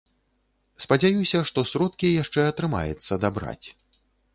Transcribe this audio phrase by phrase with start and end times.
[0.85, 3.67] Спадзяюся, што сродкі яшчэ атрымаецца дабраць.